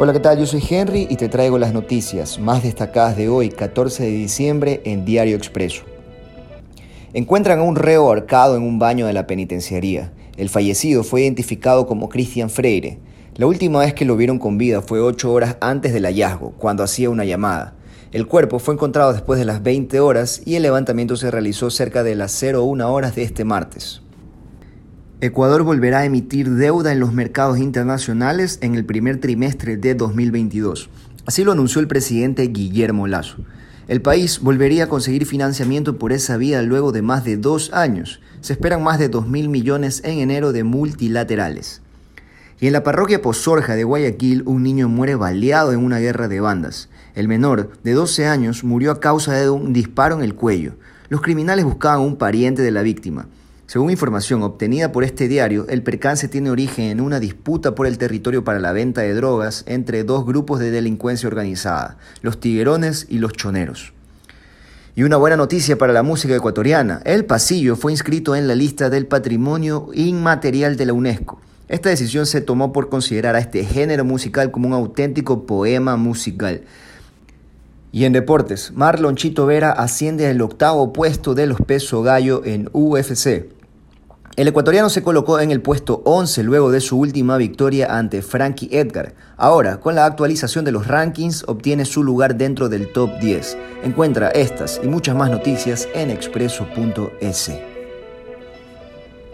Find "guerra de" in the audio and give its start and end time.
45.98-46.38